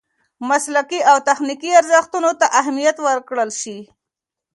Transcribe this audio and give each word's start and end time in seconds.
مسلکي 0.49 0.99
او 1.09 1.17
تخنیکي 1.27 1.71
ارزښتونو 1.79 2.31
ته 2.39 2.45
اهمیت 2.59 2.97
ورکړل 3.07 3.49
شي. 3.61 3.77